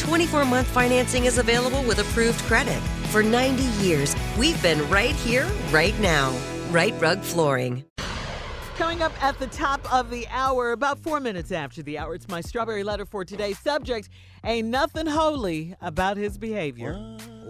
[0.00, 2.80] 24 month financing is available with approved credit.
[3.10, 6.34] For 90 years, we've been right here, right now.
[6.70, 7.84] Rite Rug Flooring.
[8.76, 12.28] Coming up at the top of the hour, about four minutes after the hour, it's
[12.28, 14.08] my strawberry letter for today's subject.
[14.42, 16.94] Ain't nothing holy about his behavior.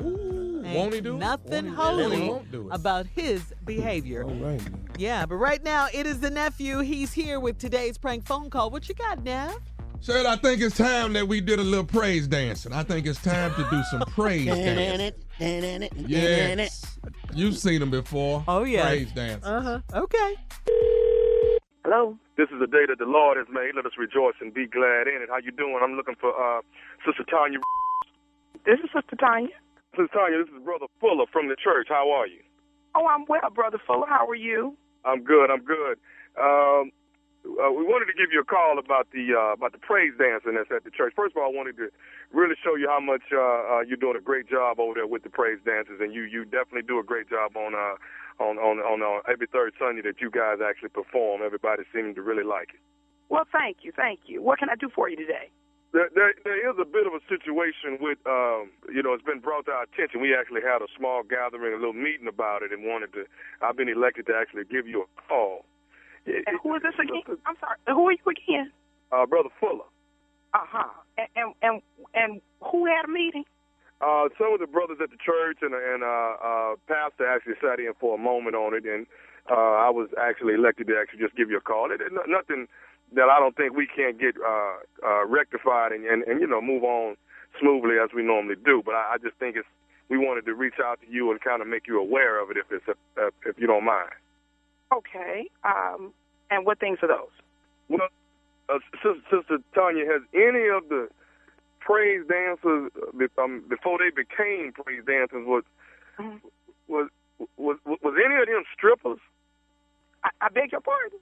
[0.03, 1.17] Ooh, won't he do?
[1.19, 2.19] Nothing Won't it?
[2.19, 4.25] holy do about his behavior.
[4.25, 4.61] All right.
[4.99, 6.81] Yeah, but right now it is the nephew.
[6.81, 8.71] He's here with today's prank phone call.
[8.71, 9.57] What you got, Nev?
[10.03, 12.73] Said I think it's time that we did a little praise dancing.
[12.73, 15.13] I think it's time to do some praise dancing.
[16.09, 16.99] Yes.
[17.35, 18.43] You've seen them before.
[18.49, 18.87] Oh, yeah.
[18.87, 19.45] Praise dance.
[19.45, 19.81] Uh huh.
[19.95, 20.37] Okay.
[21.85, 22.17] Hello.
[22.39, 23.73] This is the day that the Lord has made.
[23.77, 25.29] Let us rejoice and be glad in it.
[25.29, 25.79] How you doing?
[25.83, 26.63] I'm looking for uh,
[27.05, 27.59] Sister Tanya.
[28.65, 29.53] This is Sister Tanya.
[29.93, 31.89] Sister Tanya, this is Brother Fuller from the church.
[31.91, 32.41] How are you?
[32.95, 34.07] Oh, I'm well, Brother Fuller.
[34.09, 34.77] How are you?
[35.05, 35.51] I'm good.
[35.51, 35.99] I'm good.
[36.41, 36.91] Um,
[37.45, 40.55] uh, we wanted to give you a call about the uh, about the praise dancing
[40.55, 41.13] that's at the church.
[41.17, 41.89] First of all, I wanted to
[42.33, 45.23] really show you how much uh, uh, you're doing a great job over there with
[45.23, 47.97] the praise dances, and you you definitely do a great job on uh,
[48.43, 51.41] on on on uh, every third Sunday that you guys actually perform.
[51.43, 52.81] Everybody seems to really like it.
[53.31, 54.43] Well, thank you, thank you.
[54.43, 55.49] What can I do for you today?
[55.93, 59.41] There, there, there is a bit of a situation with, um, you know, it's been
[59.41, 60.21] brought to our attention.
[60.21, 63.27] We actually had a small gathering, a little meeting about it, and wanted to.
[63.61, 65.65] I've been elected to actually give you a call.
[66.71, 67.27] Who is this again?
[67.47, 67.83] I'm sorry.
[67.89, 68.71] Who are you again?
[69.11, 69.91] Uh, Brother Fuller.
[70.55, 70.95] Uh huh.
[71.19, 71.83] And, and and
[72.15, 73.43] and who had a meeting?
[74.01, 77.81] Uh, some of the brothers at the church and and uh, uh, pastor actually sat
[77.81, 79.07] in for a moment on it, and
[79.51, 81.91] uh, I was actually elected to actually just give you a call.
[81.91, 82.69] It, it, nothing
[83.17, 86.63] that I don't think we can't get uh, uh, rectified and, and and you know
[86.63, 87.17] move on
[87.59, 88.81] smoothly as we normally do.
[88.87, 89.67] But I, I just think it's
[90.09, 92.59] we wanted to reach out to you and kind of make you aware of it
[92.59, 92.87] if it's
[93.19, 94.15] uh, if you don't mind.
[94.95, 95.51] Okay.
[95.65, 96.15] Um.
[96.51, 97.35] And what things are those?
[97.89, 98.09] Well,
[98.69, 101.09] uh, Sister, Sister Tanya, has any of the
[101.81, 102.91] praise dancers
[103.39, 105.65] um, before they became praise dancers was
[106.89, 107.09] was
[107.57, 109.19] was was any of them strippers?
[110.23, 111.19] I, I beg your pardon.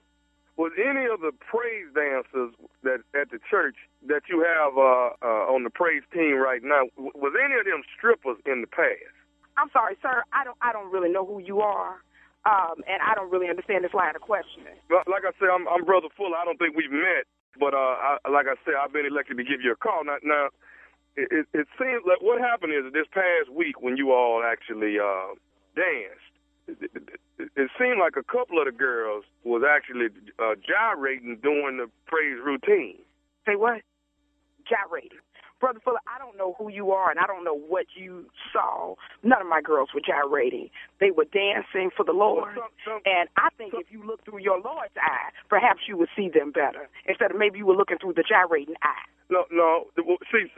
[0.56, 2.52] Was any of the praise dancers
[2.82, 3.76] that at the church
[4.06, 6.82] that you have uh, uh, on the praise team right now.
[6.96, 9.14] Was any of them strippers in the past?
[9.56, 10.24] I'm sorry, sir.
[10.32, 12.02] I don't I don't really know who you are,
[12.48, 14.80] um, and I don't really understand this line of questioning.
[14.88, 16.36] Well, Like I said, I'm, I'm Brother Fuller.
[16.40, 17.28] I don't think we've met,
[17.60, 20.04] but uh, I, like I said, I've been elected to give you a call.
[20.04, 20.48] Now, now
[21.16, 24.96] it, it, it seems like what happened is this past week when you all actually
[24.98, 25.36] uh,
[25.76, 26.32] danced,
[26.68, 27.02] it, it,
[27.38, 30.08] it, it seemed like a couple of the girls was actually
[30.38, 32.96] uh, gyrating during the praise routine.
[33.46, 33.82] Say what?
[34.64, 35.20] Gyrating.
[35.60, 38.94] Brother Fuller, I don't know who you are and I don't know what you saw.
[39.22, 40.70] None of my girls were gyrating.
[41.00, 42.56] They were dancing for the Lord.
[43.04, 46.52] And I think if you look through your Lord's eye, perhaps you would see them
[46.52, 46.88] better.
[47.06, 49.06] Instead of maybe you were looking through the gyrating eye.
[49.30, 49.92] No, no.
[50.32, 50.48] See,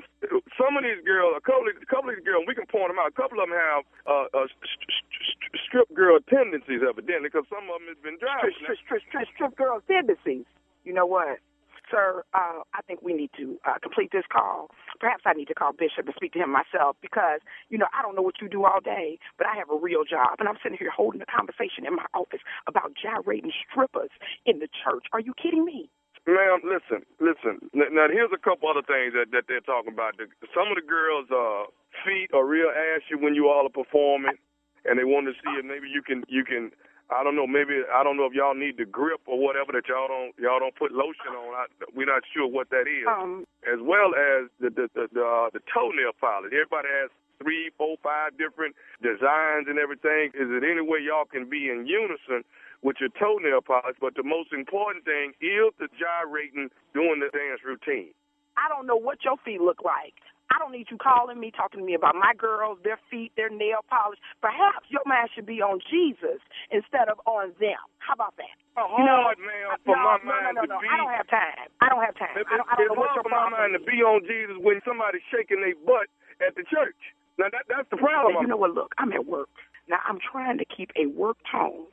[0.55, 2.87] some of these girls, a couple, of, a couple of these girls, we can point
[2.87, 3.11] them out.
[3.11, 4.95] A couple of them have uh, uh, st- st-
[5.27, 8.55] st- strip girl tendencies, evidently, because some of them has been driving.
[8.63, 10.47] Strip, strip, strip, strip girls' tendencies.
[10.87, 11.43] You know what?
[11.91, 14.71] Sir, uh, I think we need to uh, complete this call.
[15.01, 18.03] Perhaps I need to call Bishop and speak to him myself because, you know, I
[18.03, 20.39] don't know what you do all day, but I have a real job.
[20.39, 24.11] And I'm sitting here holding a conversation in my office about gyrating strippers
[24.47, 25.11] in the church.
[25.13, 25.91] Are you kidding me?
[26.27, 27.59] Ma'am, listen, listen.
[27.73, 30.15] Now, here's a couple other things that, that they're talking about.
[30.55, 31.67] Some of the girls' uh,
[32.05, 34.37] feet are real ashy when you all are performing,
[34.85, 36.71] and they want to see if maybe you can, you can.
[37.11, 37.47] I don't know.
[37.47, 40.63] Maybe I don't know if y'all need the grip or whatever that y'all don't y'all
[40.63, 41.55] don't put lotion on.
[41.55, 41.65] I,
[41.95, 43.07] we're not sure what that is.
[43.11, 46.55] Um, as well as the the the, the, uh, the toenail polish.
[46.55, 47.11] Everybody has
[47.43, 50.31] three, four, five different designs and everything.
[50.37, 52.45] Is it any way y'all can be in unison
[52.83, 53.97] with your toenail polish?
[53.99, 58.13] But the most important thing is the gyrating during the dance routine.
[58.61, 60.15] I don't know what your feet look like.
[60.51, 63.49] I don't need you calling me, talking to me about my girls, their feet, their
[63.51, 64.19] nail polish.
[64.43, 66.43] Perhaps your mind should be on Jesus
[66.75, 67.79] instead of on them.
[68.03, 68.55] How about that?
[68.75, 69.77] You know what, ma'am?
[69.77, 70.81] Uh, for no, my no, mind no, to no, no.
[70.83, 71.69] be, I don't have time.
[71.81, 72.35] I don't have time.
[72.35, 73.99] It- I don't, I don't it's know what hard your for my mind to be
[74.03, 76.11] on Jesus when somebody's shaking their butt
[76.43, 76.99] at the church.
[77.39, 78.43] Now that that's the problem.
[78.43, 78.75] You know what?
[78.75, 79.51] Look, I'm at work.
[79.89, 81.87] Now I'm trying to keep a work tone.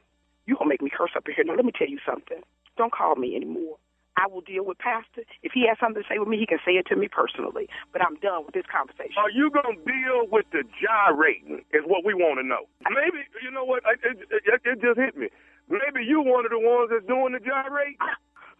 [0.45, 1.45] You gonna make me curse up in here.
[1.45, 2.41] Now let me tell you something.
[2.77, 3.77] Don't call me anymore.
[4.17, 5.21] I will deal with Pastor.
[5.45, 7.69] If he has something to say with me, he can say it to me personally.
[7.93, 9.13] But I'm done with this conversation.
[9.21, 11.61] Are you gonna deal with the gyrating?
[11.69, 12.65] Is what we want to know.
[12.89, 13.85] Maybe you know what?
[13.85, 15.29] It, it, it, just hit me.
[15.69, 18.01] Maybe you one of the ones that's doing the gyrating.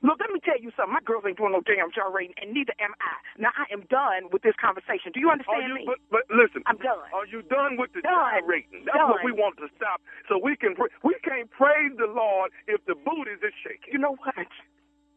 [0.06, 0.94] Look, let me tell you something.
[0.94, 3.18] My girls ain't doing no damn gyrating, and neither am I.
[3.42, 5.10] Now I am done with this conversation.
[5.10, 5.90] Do you understand you, me?
[5.90, 7.10] but, but listen, I'm done.
[7.10, 8.14] Are you done with the Done.
[8.14, 8.86] gyrating?
[8.86, 10.06] That's what we want to stop.
[10.30, 13.90] So we can we can't praise the Lord if the booties is shaking.
[13.90, 14.38] You know what,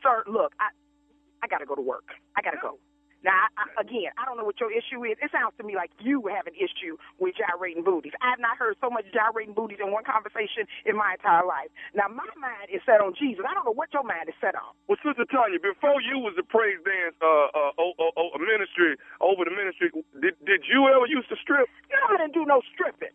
[0.02, 0.24] sir?
[0.28, 0.70] Look, I
[1.42, 2.08] I gotta go to work.
[2.36, 2.78] I gotta go.
[3.20, 5.20] Now, I, I, again, I don't know what your issue is.
[5.20, 8.16] It sounds to me like you have an issue with gyrating booties.
[8.24, 11.68] I have not heard so much gyrating booties in one conversation in my entire life.
[11.92, 13.44] Now, my mind is set on Jesus.
[13.44, 14.72] I don't know what your mind is set on.
[14.88, 18.40] Well, Sister Tanya, before you was a praise dance uh, uh, oh, oh, oh, a
[18.40, 19.92] ministry over the ministry,
[20.24, 21.68] did did you ever used to strip?
[21.92, 23.12] Know, I didn't do no stripping.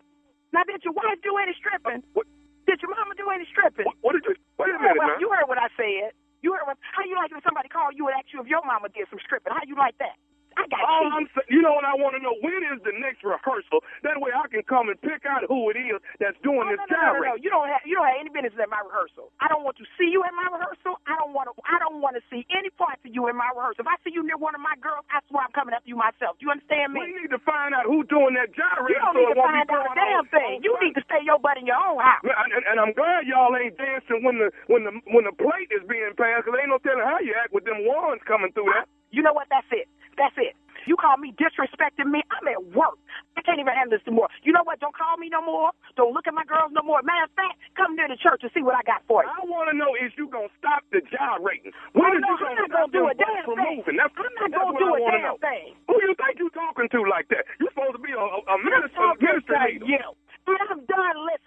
[0.53, 2.05] Now, did your wife do any stripping?
[2.13, 2.29] What?
[2.69, 3.89] Did your mama do any stripping?
[3.89, 4.37] What, what did you?
[4.61, 5.21] Wait a Oh, minute well, now.
[5.21, 6.13] you heard what I said.
[6.55, 6.73] You?
[6.95, 9.07] How you like it if somebody called you and asked you if your mama did
[9.11, 9.53] some stripping?
[9.53, 10.15] How you like that?
[10.55, 11.11] I got All.
[11.11, 12.35] I'm saying, you know what I want to know?
[12.39, 13.83] When is the next rehearsal?
[14.03, 16.79] That way I can come and pick out who it is that's doing Oh, this
[16.87, 17.35] no, no, no, no, no.
[17.39, 19.31] You don't have you don't have any business at my rehearsal.
[19.43, 20.99] I don't want to see you at my rehearsal.
[21.05, 23.51] I don't want to I don't want to see any parts of you in my
[23.51, 23.83] rehearsal.
[23.83, 25.99] If I see you near one of my girls, I swear I'm coming after you
[25.99, 26.39] myself.
[26.39, 27.03] Do you understand me?
[27.03, 28.95] We need to find out who's doing that gyrating.
[28.95, 30.63] You don't so need to find out a damn thing.
[30.63, 32.23] You need to stay your butt in your own house.
[32.23, 35.69] Man, And, and I'm glad y'all ain't dancing when the when the when the plate
[35.75, 38.71] is being passed, because ain't no telling how you act with them wands coming through
[38.73, 38.87] that.
[39.15, 39.47] You know what?
[39.47, 39.87] That's it.
[40.19, 40.59] That's it.
[40.85, 42.21] You call me disrespecting me.
[42.29, 42.99] I'm at work.
[43.35, 44.29] I can't even handle this anymore.
[44.45, 44.77] You know what?
[44.83, 45.71] Don't call me no more.
[45.97, 47.01] Don't look at my girls no more.
[47.01, 49.31] Matter of fact, come near the church and see what I got for you.
[49.31, 51.73] I want to know is you gonna stop the gyrating?
[51.97, 53.77] When Oh, is no, you I'm gonna not stop gonna do a damn from thing.
[53.81, 53.97] moving?
[53.97, 55.37] That's, I'm not that's gonna do I a damn know.
[55.41, 55.67] thing.
[55.89, 57.43] Who you think you talking to like that?
[57.59, 59.89] You supposed to be a, a, minister, minister to leader.
[59.89, 60.05] you.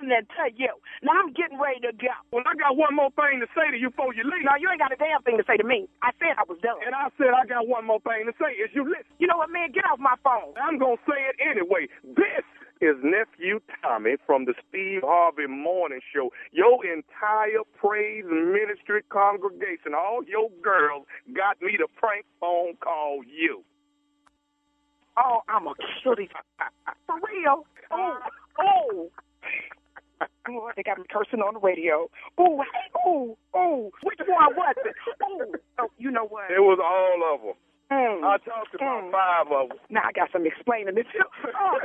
[0.09, 0.73] Man, I'm done listening to you.
[1.05, 2.17] Now I'm getting ready to go.
[2.33, 4.45] Well, I got one more thing to say to you before you leave.
[4.45, 5.89] Now you ain't got a damn thing to say to me.
[6.03, 6.81] I said I was done.
[6.87, 8.57] And I said I got one more thing to say.
[8.57, 9.13] Is you listen?
[9.21, 9.73] You know what, man?
[9.73, 10.57] Get off my phone.
[10.57, 11.93] I'm gonna say it anyway.
[12.03, 12.45] This
[12.81, 16.33] is nephew Tommy from the Steve Harvey Morning Show.
[16.53, 21.05] Your entire praise ministry congregation, all your girls,
[21.37, 23.65] got me to prank phone call you.
[25.19, 25.75] Oh, I'm a
[26.17, 26.29] these.
[27.07, 27.67] For real?
[27.91, 28.19] Oh,
[28.61, 29.11] oh.
[30.77, 32.09] They got me cursing on the radio.
[32.41, 33.91] Ooh, hey, ooh, ooh.
[34.03, 34.95] Which one was it?
[35.23, 36.51] Oh, oh you know what?
[36.51, 37.57] It was all of them.
[37.91, 38.21] Mm.
[38.21, 39.13] I talked to about Mm.
[39.13, 39.79] five of them.
[39.89, 41.09] Now I got some explaining to do.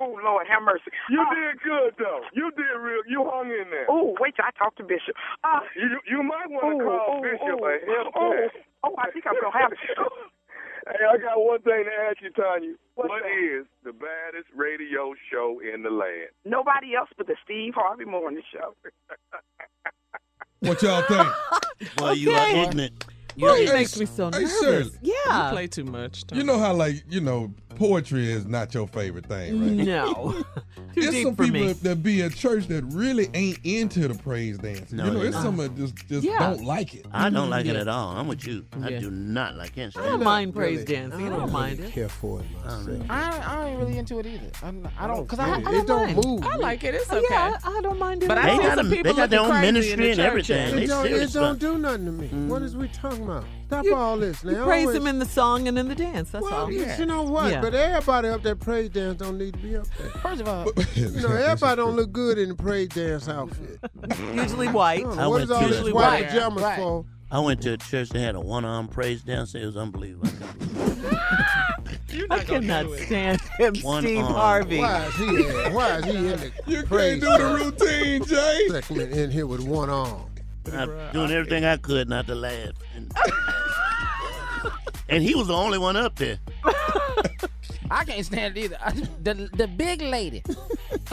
[0.00, 0.90] Oh, oh, Lord, have mercy.
[1.08, 2.20] You oh, did good though.
[2.34, 3.00] You did real.
[3.08, 3.86] You hung in there.
[3.88, 5.16] Oh, wait till I talk to Bishop.
[5.42, 8.48] Uh, You you might want to call oh, Bishop oh, a help oh,
[8.84, 9.78] oh, I think I'm gonna have it.
[10.86, 12.74] Hey, I got one thing to ask you, Tanya.
[12.94, 13.32] What's What that?
[13.32, 16.30] is the baddest radio show in the land?
[16.44, 18.74] Nobody else but the Steve Harvey Morning Show.
[20.60, 21.28] What y'all think?
[21.98, 22.62] Well, you are Okay.
[22.62, 23.04] ignorant.
[23.36, 24.60] Well, he makes me so hey, nervous.
[24.60, 24.90] Shirley.
[25.02, 25.50] Yeah.
[25.50, 26.22] play too much.
[26.32, 29.86] You know how like you know poetry is not your favorite thing, right?
[29.86, 30.44] No.
[30.94, 31.72] Too There's deep some for people me.
[31.72, 34.92] that be at church that really ain't into the praise dance.
[34.92, 35.42] No, you know, they're it's not.
[35.42, 36.38] some that just just Yeah.
[36.38, 37.06] don't like it.
[37.12, 38.16] I don't like it at all.
[38.16, 38.64] I'm with you.
[38.82, 39.96] I do not like it.
[39.96, 41.26] I don't mind praise dancing.
[41.26, 41.92] I don't mind it.
[41.92, 43.02] care for it myself.
[43.10, 44.50] I, I ain't really into it either.
[44.62, 46.24] I'm, I don't, oh, cause I I, don't, it don't mind.
[46.24, 46.44] move.
[46.44, 46.94] I like it.
[46.94, 47.26] It's Oh, okay.
[47.30, 48.28] Yeah, I, I don't mind it.
[48.28, 48.46] But I.
[48.46, 50.76] They see got, some people they got their own ministry and everything.
[50.76, 52.28] They It don't, don't do nothing to me.
[52.48, 52.64] What mm-hmm.
[52.64, 53.44] is we talking about?
[53.66, 54.50] Stop You- all this now.
[54.50, 56.30] You praise Always- him in the song and in the dance.
[56.30, 56.70] That's well, all.
[56.72, 57.50] yes, you know what?
[57.50, 57.60] Yeah.
[57.60, 60.10] But everybody up there praise dance don't need to be up there.
[60.10, 63.80] First of all, You know, everybody don't look good in the praise dance outfit.
[64.34, 65.04] Usually white.
[65.04, 66.78] Oh, I don't I know, went all to this the- white pajamas right.
[66.78, 67.04] for?
[67.30, 69.54] I went to a church that had a one-arm praise dance.
[69.56, 70.28] It was unbelievable.
[70.28, 72.26] I couldn't believe it.
[72.30, 74.34] I cannot stand him, One Steve arm.
[74.34, 74.78] Harvey.
[74.78, 78.68] Why is he in, why is he in the You can't do the routine, Jay.
[78.70, 80.26] segment in here with one arm?
[80.72, 82.70] I'm doing everything I could not to laugh.
[82.96, 83.12] And,
[85.08, 86.38] and he was the only one up there.
[87.90, 88.78] I can't stand it either.
[88.80, 88.92] I,
[89.22, 90.42] the the big lady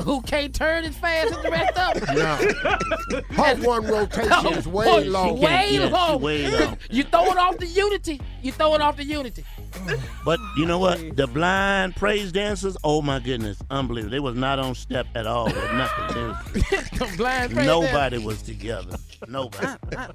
[0.03, 2.15] who can't turn as fast as the rest of them.
[2.15, 3.21] No.
[3.43, 5.39] Her one rotation is way long.
[5.39, 6.21] Way Yeah, long.
[6.21, 6.77] way long.
[6.89, 8.21] You throw it off the unity.
[8.41, 9.43] You throw it off the unity.
[10.25, 11.15] But you know what?
[11.15, 14.11] The blind praise dancers, oh my goodness, unbelievable.
[14.11, 16.15] They was not on step at all with nothing.
[16.15, 16.23] They
[16.99, 18.97] was- Blind praise nobody was together.
[19.27, 19.65] Nobody.
[19.89, 20.13] dance.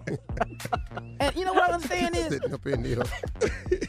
[1.20, 3.02] And you know what I understand is Sitting up in there.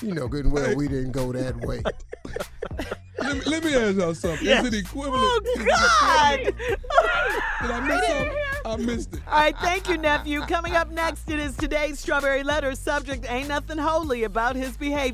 [0.00, 1.82] You know good and well we didn't go that way.
[3.18, 4.46] Let me, let me ask y'all something.
[4.46, 4.62] Yes.
[4.62, 5.22] Oh, is it equivalent?
[5.24, 6.40] Oh, God.
[6.40, 6.58] equivalent-
[7.62, 8.36] Did I miss something?
[8.66, 9.20] I missed it.
[9.28, 10.40] All right, thank you, nephew.
[10.42, 12.74] Coming up next, it is today's Strawberry Letter.
[12.74, 15.13] Subject Ain't Nothing Holy About His Behavior,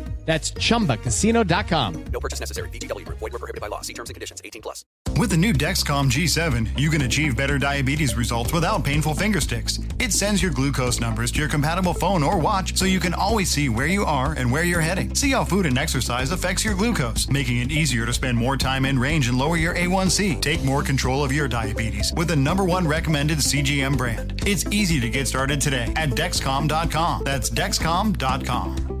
[0.25, 2.05] That's chumbacasino.com.
[2.05, 2.69] No purchase necessary.
[2.69, 3.19] VGW Group.
[3.19, 3.81] Void were prohibited by law.
[3.81, 4.41] See terms and conditions.
[4.45, 4.85] 18 plus.
[5.17, 9.79] With the new Dexcom G7, you can achieve better diabetes results without painful finger sticks.
[9.99, 13.49] It sends your glucose numbers to your compatible phone or watch so you can always
[13.49, 15.13] see where you are and where you're heading.
[15.13, 18.85] See how food and exercise affects your glucose, making it easier to spend more time
[18.85, 20.41] in range and lower your A1C.
[20.41, 24.41] Take more control of your diabetes with the number one recommended CGM brand.
[24.45, 27.23] It's easy to get started today at Dexcom.com.
[27.23, 29.00] That's Dexcom.com.